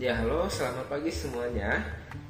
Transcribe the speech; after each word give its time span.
Ya 0.00 0.16
halo, 0.16 0.48
selamat 0.48 0.88
pagi 0.88 1.12
semuanya. 1.12 1.76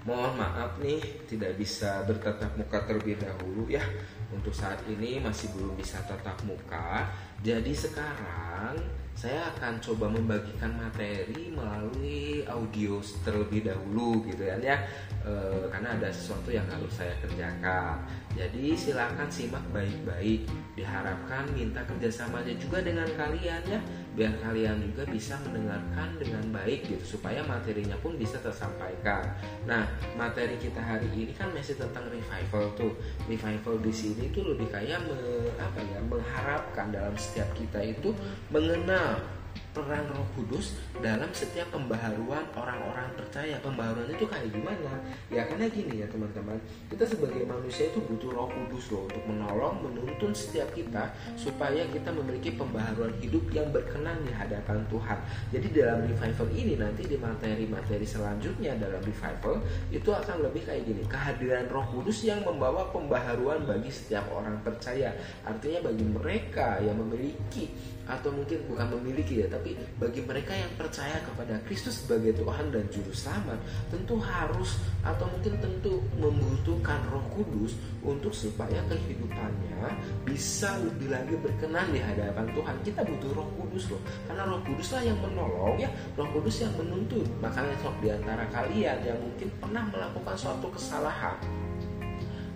Mohon 0.03 0.43
maaf 0.43 0.82
nih 0.82 0.98
tidak 1.30 1.54
bisa 1.54 2.03
bertatap 2.03 2.59
muka 2.59 2.82
terlebih 2.82 3.23
dahulu 3.23 3.71
ya. 3.71 3.87
Untuk 4.35 4.50
saat 4.50 4.82
ini 4.91 5.23
masih 5.23 5.54
belum 5.54 5.79
bisa 5.79 6.02
tatap 6.02 6.34
muka. 6.43 7.06
Jadi 7.46 7.70
sekarang 7.70 8.75
saya 9.14 9.52
akan 9.55 9.79
coba 9.79 10.11
membagikan 10.11 10.75
materi 10.83 11.55
melalui 11.55 12.43
audio 12.48 12.98
terlebih 13.20 13.69
dahulu 13.69 14.25
gitu 14.25 14.48
kan 14.48 14.57
ya 14.64 14.80
e, 15.21 15.32
karena 15.68 15.98
ada 15.98 16.09
sesuatu 16.09 16.48
yang 16.48 16.64
harus 16.71 16.89
saya 16.89 17.12
kerjakan 17.21 18.00
jadi 18.32 18.73
silakan 18.73 19.29
simak 19.29 19.61
baik-baik 19.77 20.48
diharapkan 20.73 21.45
minta 21.52 21.84
kerjasamanya 21.84 22.57
juga 22.57 22.80
dengan 22.80 23.05
kalian 23.12 23.60
ya 23.68 23.80
biar 24.19 24.34
kalian 24.42 24.82
juga 24.82 25.06
bisa 25.06 25.38
mendengarkan 25.46 26.18
dengan 26.18 26.42
baik 26.51 26.82
gitu 26.91 27.18
supaya 27.18 27.46
materinya 27.46 27.95
pun 28.02 28.18
bisa 28.18 28.42
tersampaikan. 28.42 29.23
Nah, 29.70 29.87
materi 30.18 30.59
kita 30.59 30.82
hari 30.82 31.06
ini 31.14 31.30
kan 31.30 31.55
masih 31.55 31.78
tentang 31.78 32.10
revival 32.10 32.74
tuh. 32.74 32.92
Revival 33.30 33.78
di 33.78 33.92
sini 33.95 34.34
tuh 34.34 34.51
lebih 34.51 34.66
kayak 34.70 34.98
me, 35.06 35.16
apa 35.56 35.78
ya, 35.78 36.01
mengharapkan 36.02 36.91
dalam 36.91 37.15
setiap 37.15 37.46
kita 37.54 37.78
itu 37.80 38.10
mengenal 38.51 39.23
peran 39.70 40.02
Roh 40.10 40.27
Kudus 40.34 40.79
dalam 40.98 41.30
setiap 41.30 41.70
pembaharuan 41.70 42.42
orang-orang 42.59 43.06
percaya. 43.15 43.55
Pembaharuan 43.62 44.10
itu 44.10 44.27
kayak 44.27 44.51
gimana? 44.51 44.98
Ya 45.30 45.46
karena 45.46 45.70
gini 45.70 46.02
ya 46.02 46.06
teman-teman, 46.10 46.59
kita 46.91 47.06
sebagai 47.06 47.46
manusia 47.46 47.88
itu 47.91 48.02
butuh 48.02 48.30
Roh 48.34 48.51
Kudus 48.51 48.91
loh 48.91 49.06
untuk 49.06 49.23
menolong, 49.30 49.79
menuntun 49.87 50.34
setiap 50.34 50.70
kita 50.74 51.15
supaya 51.38 51.87
kita 51.87 52.10
memiliki 52.10 52.59
pembaharuan 52.59 53.15
hidup 53.23 53.46
yang 53.55 53.71
berkenan 53.71 54.18
di 54.26 54.32
hadapan 54.35 54.82
Tuhan. 54.91 55.18
Jadi 55.54 55.68
dalam 55.71 55.98
revival 56.07 56.48
ini 56.51 56.74
nanti 56.74 57.02
di 57.07 57.16
materi-materi 57.16 58.07
selanjutnya 58.07 58.74
dalam 58.74 59.01
revival 59.02 59.63
itu 59.95 60.10
akan 60.10 60.37
lebih 60.51 60.66
kayak 60.66 60.82
gini, 60.82 61.02
kehadiran 61.07 61.71
Roh 61.71 61.87
Kudus 61.95 62.26
yang 62.26 62.43
membawa 62.43 62.91
pembaharuan 62.91 63.63
bagi 63.63 63.91
setiap 63.91 64.26
orang 64.34 64.59
percaya. 64.66 65.15
Artinya 65.47 65.87
bagi 65.87 66.04
mereka 66.04 66.82
yang 66.82 66.98
memiliki 66.98 67.71
atau 68.10 68.34
mungkin 68.34 68.59
bukan 68.66 68.87
memiliki 68.98 69.44
ya 69.44 69.47
tapi 69.47 69.69
bagi 69.99 70.22
mereka 70.25 70.54
yang 70.54 70.71
percaya 70.78 71.19
kepada 71.22 71.59
Kristus 71.66 72.03
sebagai 72.03 72.37
Tuhan 72.38 72.72
dan 72.72 72.87
Juru 72.88 73.12
Selamat 73.12 73.59
tentu 73.91 74.16
harus 74.21 74.78
atau 75.03 75.26
mungkin 75.28 75.59
tentu 75.59 76.03
membutuhkan 76.16 77.00
Roh 77.10 77.25
Kudus 77.34 77.76
untuk 78.00 78.32
supaya 78.32 78.81
kehidupannya 78.88 79.93
bisa 80.25 80.76
lebih 80.81 81.12
lagi 81.12 81.34
berkenan 81.41 81.88
di 81.93 82.00
hadapan 82.00 82.47
Tuhan. 82.53 82.76
Kita 82.84 83.00
butuh 83.04 83.31
Roh 83.34 83.48
Kudus 83.56 83.91
loh. 83.93 84.03
Karena 84.28 84.44
Roh 84.48 84.60
Kudus 84.65 84.88
lah 84.93 85.03
yang 85.04 85.19
menolong 85.21 85.76
ya. 85.81 85.91
Roh 86.15 86.28
Kudus 86.32 86.62
yang 86.62 86.72
menuntun. 86.76 87.26
Makanya 87.41 87.75
sok 87.81 87.97
di 88.04 88.09
antara 88.12 88.44
kalian 88.53 88.98
yang 89.04 89.19
mungkin 89.19 89.48
pernah 89.60 89.84
melakukan 89.88 90.37
suatu 90.37 90.69
kesalahan 90.72 91.38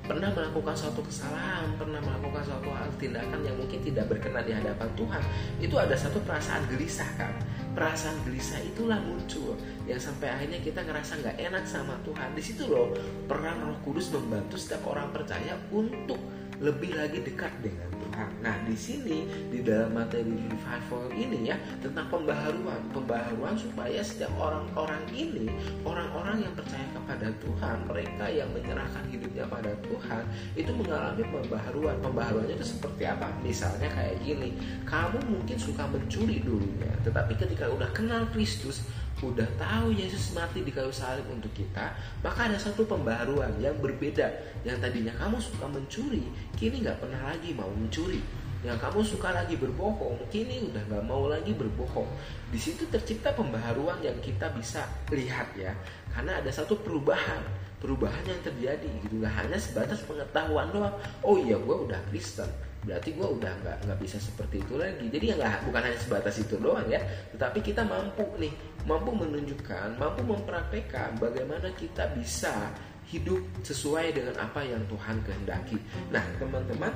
pernah 0.05 0.29
melakukan 0.37 0.77
suatu 0.77 1.01
kesalahan, 1.01 1.65
pernah 1.81 1.97
melakukan 2.05 2.45
suatu 2.45 2.69
hal 2.69 2.89
tindakan 3.01 3.41
yang 3.41 3.57
mungkin 3.57 3.81
tidak 3.81 4.13
berkenan 4.13 4.45
di 4.45 4.53
hadapan 4.53 4.89
Tuhan, 4.93 5.23
itu 5.65 5.75
ada 5.81 5.97
satu 5.97 6.21
perasaan 6.21 6.69
gelisah 6.69 7.09
kan. 7.17 7.33
Perasaan 7.73 8.21
gelisah 8.29 8.61
itulah 8.63 9.01
muncul 9.01 9.57
yang 9.89 9.99
sampai 9.99 10.31
akhirnya 10.31 10.61
kita 10.61 10.85
ngerasa 10.85 11.25
nggak 11.25 11.37
enak 11.41 11.65
sama 11.65 11.97
Tuhan. 12.05 12.37
Di 12.37 12.43
situ 12.45 12.69
loh 12.69 12.93
peran 13.25 13.65
Roh 13.65 13.81
Kudus 13.83 14.13
membantu 14.13 14.61
setiap 14.61 14.85
orang 14.87 15.09
percaya 15.11 15.57
untuk 15.73 16.21
lebih 16.61 16.95
lagi 16.95 17.25
dekat 17.25 17.51
dengan 17.65 17.89
Tuhan. 17.97 18.04
Nah, 18.15 18.55
di 18.63 18.77
sini 18.79 19.27
di 19.51 19.65
dalam 19.67 19.91
materi 19.91 20.39
revival 20.47 21.11
ini 21.11 21.51
ya 21.51 21.57
tentang 21.83 22.07
pembaharuan, 22.13 22.79
pembaharuan 22.95 23.59
supaya 23.59 23.99
setiap 24.05 24.31
orang-orang 24.39 25.03
ini, 25.11 25.51
orang-orang 25.83 26.47
yang 26.47 26.55
percaya 26.55 26.87
kepada 26.95 27.29
Tuhan, 27.43 27.77
mereka 27.91 28.25
yang 28.31 28.47
menyerahkan 28.55 29.05
hidupnya 29.11 29.45
pada 29.51 29.73
Tuhan, 29.83 30.23
itu 30.55 30.71
mengalami 30.71 31.25
pembaharuan. 31.27 31.97
Pembaharuannya 31.99 32.55
itu 32.55 32.67
seperti 32.79 33.03
apa? 33.09 33.27
Misalnya 33.43 33.91
kayak 33.91 34.23
gini, 34.23 34.55
kamu 34.87 35.19
mungkin 35.27 35.59
suka 35.59 35.83
mencuri 35.91 36.39
dulunya, 36.39 36.93
tetapi 37.03 37.35
ketika 37.35 37.67
udah 37.67 37.91
kenal 37.91 38.23
Kristus, 38.31 38.87
udah 39.33 39.49
tahu 39.57 39.95
Yesus 39.95 40.37
mati 40.37 40.61
di 40.61 40.75
kayu 40.75 40.93
salib 40.93 41.25
untuk 41.31 41.49
kita, 41.57 41.95
maka 42.21 42.51
ada 42.51 42.59
satu 42.61 42.85
pembaharuan 42.85 43.55
yang 43.63 43.77
berbeda. 43.81 44.27
Yang 44.67 44.85
tadinya 44.85 45.15
kamu 45.17 45.41
suka 45.41 45.65
mencuri, 45.71 46.29
kini 46.59 46.85
nggak 46.85 47.01
pernah 47.01 47.33
lagi 47.33 47.57
mau 47.57 47.71
mencuri. 47.73 48.21
Yang 48.65 48.81
kamu 48.81 49.01
suka 49.05 49.29
lagi 49.33 49.61
berbohong, 49.61 50.17
kini 50.33 50.73
udah 50.73 50.83
nggak 50.89 51.05
mau 51.05 51.29
lagi 51.29 51.53
berbohong. 51.53 52.09
Di 52.49 52.57
situ 52.61 52.89
tercipta 52.89 53.33
pembaharuan 53.37 54.01
yang 54.01 54.17
kita 54.25 54.49
bisa 54.57 54.89
lihat 55.13 55.53
ya, 55.57 55.73
karena 56.13 56.41
ada 56.41 56.51
satu 56.53 56.81
perubahan 56.81 57.65
perubahan 57.85 58.25
yang 58.25 58.41
terjadi 58.41 58.89
gitu 59.05 59.21
nggak 59.21 59.45
hanya 59.45 59.61
sebatas 59.61 60.01
pengetahuan 60.09 60.73
doang 60.73 60.97
oh 61.21 61.37
iya 61.37 61.61
gue 61.61 61.77
udah 61.85 62.01
Kristen 62.09 62.49
berarti 62.85 63.17
gue 63.17 63.29
udah 63.29 63.53
nggak 63.65 63.77
nggak 63.89 63.99
bisa 64.01 64.17
seperti 64.21 64.61
itu 64.61 64.75
lagi. 64.77 65.09
Jadi 65.09 65.25
ya 65.33 65.35
nggak 65.41 65.69
bukan 65.69 65.83
hanya 65.85 65.99
sebatas 65.99 66.35
itu 66.41 66.55
doang 66.61 66.87
ya. 66.87 67.01
Tetapi 67.35 67.59
kita 67.65 67.83
mampu 67.85 68.25
nih 68.39 68.53
mampu 68.85 69.11
menunjukkan 69.13 69.97
mampu 69.97 70.21
mempraktekkan 70.23 71.17
bagaimana 71.19 71.73
kita 71.75 72.13
bisa 72.15 72.73
hidup 73.09 73.41
sesuai 73.65 74.17
dengan 74.17 74.37
apa 74.41 74.61
yang 74.65 74.81
Tuhan 74.89 75.21
kehendaki. 75.25 75.77
Nah 76.13 76.25
teman-teman 76.41 76.93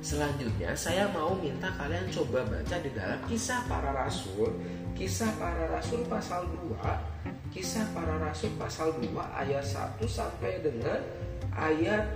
Selanjutnya 0.00 0.72
saya 0.72 1.12
mau 1.12 1.36
minta 1.36 1.68
kalian 1.76 2.08
coba 2.08 2.40
baca 2.48 2.76
di 2.80 2.88
dalam 2.96 3.20
kisah 3.28 3.60
para 3.68 3.92
rasul 3.92 4.56
Kisah 4.96 5.28
para 5.36 5.68
rasul 5.68 6.08
pasal 6.08 6.48
2 6.48 7.52
Kisah 7.52 7.84
para 7.92 8.16
rasul 8.16 8.48
pasal 8.56 8.96
2 8.96 9.12
ayat 9.12 9.60
1 9.60 10.00
sampai 10.08 10.64
dengan 10.64 11.04
ayat 11.54 12.06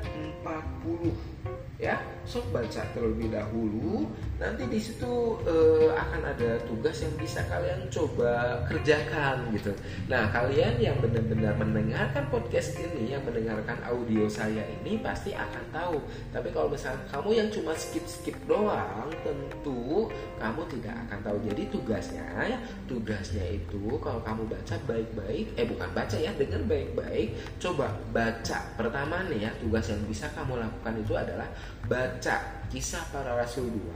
40 0.43 1.35
ya 1.75 1.99
sok 2.25 2.55
baca 2.57 2.83
terlebih 2.97 3.29
dahulu. 3.29 4.09
Nanti 4.41 4.67
di 4.67 4.81
situ 4.81 5.39
uh, 5.45 5.93
akan 5.93 6.23
ada 6.35 6.57
tugas 6.65 7.05
yang 7.05 7.15
bisa 7.21 7.45
kalian 7.47 7.87
coba 7.93 8.65
kerjakan 8.67 9.53
gitu. 9.53 9.71
Nah 10.09 10.33
kalian 10.33 10.81
yang 10.81 10.97
benar-benar 10.99 11.55
mendengarkan 11.61 12.25
podcast 12.33 12.75
ini 12.81 13.13
yang 13.13 13.23
mendengarkan 13.23 13.77
audio 13.85 14.25
saya 14.27 14.65
ini 14.81 14.99
pasti 15.05 15.37
akan 15.37 15.65
tahu. 15.71 15.99
Tapi 16.33 16.49
kalau 16.51 16.73
misalnya 16.73 17.05
kamu 17.13 17.31
yang 17.37 17.49
cuma 17.53 17.77
skip 17.77 18.07
skip 18.09 18.37
doang 18.49 19.13
tentu 19.21 20.09
kamu 20.45 20.61
tidak 20.77 20.93
akan 21.09 21.19
tahu 21.25 21.39
jadi 21.49 21.63
tugasnya 21.73 22.25
ya 22.45 22.59
tugasnya 22.85 23.45
itu 23.57 23.81
kalau 23.97 24.21
kamu 24.21 24.45
baca 24.45 24.77
baik-baik 24.85 25.47
eh 25.57 25.65
bukan 25.65 25.89
baca 25.97 26.17
ya 26.21 26.37
dengan 26.37 26.61
baik-baik 26.69 27.33
coba 27.57 27.97
baca 28.13 28.59
pertama 28.77 29.25
nih 29.33 29.49
ya 29.49 29.51
tugas 29.57 29.89
yang 29.89 30.05
bisa 30.05 30.29
kamu 30.37 30.61
lakukan 30.61 31.01
itu 31.01 31.17
adalah 31.17 31.49
baca 31.89 32.65
kisah 32.75 33.07
para 33.15 33.39
rasul 33.39 33.71
2 33.71 33.95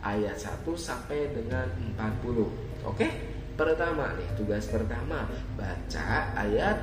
ayat 0.00 0.32
1 0.32 0.64
sampai 0.72 1.28
dengan 1.36 1.68
40. 1.92 2.88
Oke? 2.88 3.08
Pertama 3.52 4.16
nih, 4.16 4.28
tugas 4.32 4.64
pertama 4.64 5.28
baca 5.60 6.32
ayat 6.32 6.76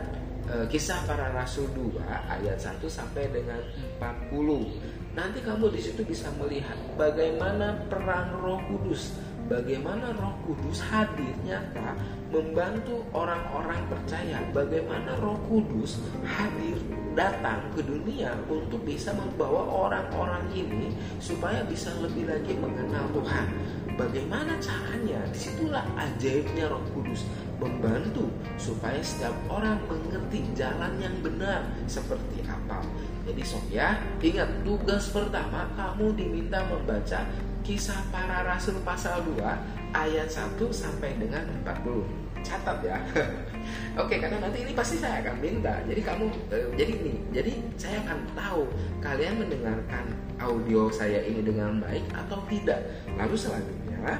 e, 0.45 0.55
kisah 0.69 1.01
para 1.09 1.33
rasul 1.33 1.65
2 1.73 1.97
ayat 2.29 2.61
1 2.61 2.77
sampai 2.85 3.25
dengan 3.33 3.57
40. 3.97 5.00
Nanti 5.11 5.43
kamu 5.43 5.75
di 5.75 5.81
situ 5.83 6.07
bisa 6.07 6.31
melihat 6.39 6.79
bagaimana 6.95 7.83
peran 7.91 8.31
Roh 8.39 8.63
Kudus 8.71 9.19
bagaimana 9.51 10.15
Roh 10.15 10.39
Kudus 10.47 10.79
hadir 10.79 11.35
nyata 11.43 11.99
membantu 12.31 13.03
orang-orang 13.11 13.83
percaya 13.91 14.39
bagaimana 14.55 15.19
Roh 15.19 15.35
Kudus 15.51 15.99
hadir 16.23 16.79
datang 17.11 17.59
ke 17.75 17.83
dunia 17.83 18.31
untuk 18.47 18.87
bisa 18.87 19.11
membawa 19.11 19.67
orang-orang 19.67 20.47
ini 20.55 20.95
supaya 21.19 21.67
bisa 21.67 21.91
lebih 21.99 22.31
lagi 22.31 22.55
mengenal 22.55 23.11
Tuhan. 23.11 23.47
Bagaimana 23.99 24.55
caranya? 24.61 25.19
Di 25.31 25.39
situlah 25.39 25.83
ajaibnya 25.99 26.71
Roh 26.71 26.83
Kudus 26.95 27.27
membantu 27.61 28.31
supaya 28.57 28.97
setiap 29.03 29.35
orang 29.51 29.77
mengerti 29.85 30.41
jalan 30.57 30.97
yang 30.97 31.13
benar 31.21 31.67
seperti 31.85 32.41
apa. 32.47 32.81
Jadi 33.27 33.41
sob 33.45 33.61
ya, 33.69 34.01
ingat 34.17 34.49
tugas 34.65 35.13
pertama 35.13 35.69
kamu 35.77 36.17
diminta 36.17 36.65
membaca 36.65 37.27
Kisah 37.61 38.09
Para 38.09 38.41
Rasul 38.41 38.81
pasal 38.81 39.21
2 39.21 39.37
ayat 39.93 40.25
1 40.25 40.57
sampai 40.73 41.21
dengan 41.21 41.45
40. 41.61 42.20
Catat 42.41 42.77
ya. 42.83 42.97
Oke, 44.01 44.17
karena 44.17 44.41
nanti 44.41 44.65
ini 44.65 44.73
pasti 44.73 44.97
saya 44.97 45.21
akan 45.21 45.35
minta. 45.39 45.77
Jadi 45.85 46.01
kamu 46.01 46.25
eh, 46.51 46.67
jadi 46.75 46.91
ini, 46.97 47.13
jadi 47.31 47.53
saya 47.77 47.97
akan 48.07 48.19
tahu 48.33 48.63
kalian 49.03 49.35
mendengarkan 49.39 50.05
audio 50.41 50.89
saya 50.89 51.21
ini 51.23 51.45
dengan 51.45 51.79
baik 51.79 52.05
atau 52.11 52.39
tidak. 52.49 52.81
Lalu 53.15 53.35
selanjutnya 53.37 54.19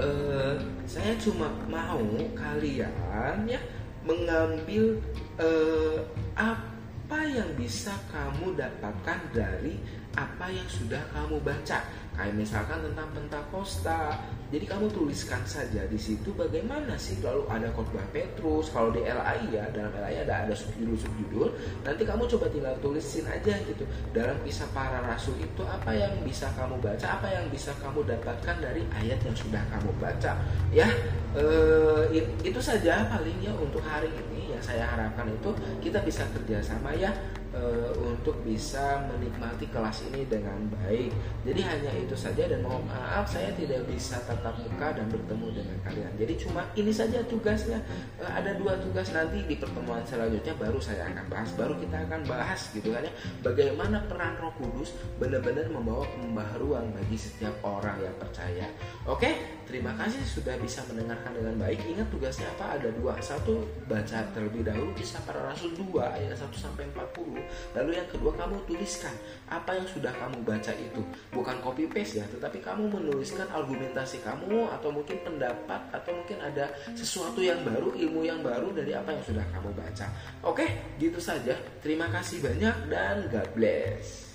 eh, 0.00 0.54
saya 0.84 1.12
cuma 1.22 1.48
mau 1.70 2.02
kalian 2.34 3.36
ya 3.46 3.60
mengambil 4.04 5.00
eh, 5.40 5.98
apa 6.36 7.20
yang 7.24 7.48
bisa 7.56 7.92
kamu 8.12 8.56
dapatkan 8.56 9.20
dari 9.32 9.80
apa 10.14 10.46
yang 10.46 10.66
sudah 10.70 11.02
kamu 11.10 11.42
baca 11.42 11.82
kayak 12.14 12.34
misalkan 12.38 12.78
tentang 12.80 13.08
Pentakosta 13.10 14.14
jadi 14.52 14.64
kamu 14.68 14.92
tuliskan 14.92 15.40
saja 15.48 15.88
di 15.88 15.96
situ 15.96 16.30
bagaimana 16.36 16.94
sih 17.00 17.16
lalu 17.24 17.48
ada 17.48 17.72
khotbah 17.72 18.04
Petrus 18.12 18.68
kalau 18.68 18.92
di 18.92 19.00
LAI 19.00 19.48
ya 19.48 19.64
dalam 19.72 19.90
LAI 19.96 20.28
ada 20.28 20.44
ada 20.44 20.54
subjudul 20.54 20.98
subjudul 21.00 21.48
nanti 21.80 22.02
kamu 22.04 22.28
coba 22.28 22.46
tinggal 22.52 22.74
tulisin 22.84 23.24
aja 23.24 23.56
gitu. 23.64 23.84
Dalam 24.12 24.36
kisah 24.44 24.68
para 24.76 25.00
rasul 25.02 25.34
itu 25.40 25.62
apa 25.64 25.90
yang 25.96 26.12
bisa 26.22 26.52
kamu 26.54 26.76
baca 26.78 27.06
apa 27.18 27.28
yang 27.32 27.46
bisa 27.48 27.72
kamu 27.80 28.04
dapatkan 28.04 28.56
dari 28.60 28.82
ayat 28.92 29.18
yang 29.24 29.36
sudah 29.36 29.62
kamu 29.72 29.90
baca? 29.96 30.32
Ya 30.70 30.88
eh, 31.34 32.22
itu 32.44 32.60
saja 32.60 33.08
paling 33.08 33.40
ya 33.40 33.52
untuk 33.56 33.80
hari 33.80 34.12
ini. 34.12 34.52
Yang 34.54 34.70
saya 34.70 34.86
harapkan 34.86 35.26
itu 35.26 35.50
kita 35.82 35.98
bisa 36.04 36.22
kerjasama 36.30 36.94
ya 36.94 37.10
uh, 37.54 37.92
untuk 38.02 38.36
bisa 38.42 39.06
menikmati 39.08 39.70
kelas 39.70 40.04
ini 40.10 40.26
dengan 40.26 40.58
baik. 40.82 41.10
Jadi 41.46 41.60
hanya 41.62 41.92
itu 41.94 42.14
saja 42.18 42.50
dan 42.50 42.60
mohon 42.66 42.84
maaf 42.86 43.24
saya 43.30 43.54
tidak 43.54 43.86
bisa 43.88 44.18
tatap 44.34 44.58
muka 44.66 44.88
dan 44.98 45.06
bertemu 45.06 45.46
dengan 45.54 45.78
kalian. 45.86 46.12
Jadi 46.18 46.34
cuma 46.42 46.62
ini 46.74 46.90
saja 46.90 47.22
tugasnya. 47.30 47.78
Uh, 48.18 48.30
ada 48.30 48.58
dua 48.58 48.74
tugas 48.82 49.14
nanti 49.14 49.38
di 49.46 49.54
pertemuan 49.54 50.02
selanjutnya 50.02 50.54
baru 50.58 50.78
saya 50.82 51.06
akan 51.14 51.26
bahas, 51.30 51.50
baru 51.54 51.74
kita 51.78 51.96
akan 52.10 52.20
bahas 52.26 52.60
gitu 52.74 52.90
kan 52.90 53.06
ya. 53.06 53.12
Bagaimana 53.46 54.02
peran 54.10 54.34
Roh 54.42 54.54
Kudus 54.58 54.98
benar-benar 55.22 55.70
membawa 55.70 56.02
pembaharuan 56.18 56.90
bagi 56.90 57.14
setiap 57.14 57.54
orang 57.62 58.02
yang 58.02 58.16
percaya. 58.18 58.66
Oke, 59.06 59.62
terima 59.70 59.94
kasih 59.94 60.20
sudah 60.26 60.58
bisa 60.58 60.82
mendengarkan 60.90 61.30
dengan 61.36 61.54
baik. 61.62 61.78
Ingat 61.86 62.10
tugasnya 62.10 62.50
apa? 62.58 62.80
Ada 62.80 62.90
dua. 62.98 63.14
Satu 63.22 63.62
baca 63.86 64.18
terlebih 64.34 64.66
dahulu 64.66 64.90
kisah 64.98 65.22
para 65.22 65.40
rasul 65.44 65.70
dua 65.76 66.10
ayat 66.16 66.34
1 66.34 66.50
sampai 66.56 66.88
40 66.90 67.76
Lalu 67.76 67.90
yang 67.94 68.08
kedua 68.08 68.32
kamu 68.34 68.56
tuliskan 68.64 69.12
apa 69.46 69.76
yang 69.76 69.86
sudah 69.86 70.12
kamu 70.16 70.40
baca 70.42 70.72
itu. 70.72 71.02
Bukan 71.30 71.56
copy 71.60 71.84
paste 71.90 72.22
ya, 72.22 72.26
tetapi 72.26 72.64
kamu 72.64 72.88
menuliskan 72.88 73.46
argumentasi 73.52 74.23
kamu 74.24 74.72
atau 74.72 74.88
mungkin 74.88 75.20
pendapat 75.20 75.80
atau 75.92 76.10
mungkin 76.16 76.40
ada 76.40 76.72
sesuatu 76.96 77.44
yang 77.44 77.60
baru, 77.60 77.92
ilmu 77.92 78.24
yang 78.24 78.40
baru 78.40 78.72
dari 78.72 78.96
apa 78.96 79.12
yang 79.12 79.24
sudah 79.28 79.44
kamu 79.52 79.70
baca. 79.76 80.06
Oke, 80.40 80.64
gitu 80.96 81.20
saja. 81.20 81.52
Terima 81.84 82.08
kasih 82.08 82.40
banyak 82.40 82.88
dan 82.88 83.28
God 83.28 83.48
bless. 83.52 84.33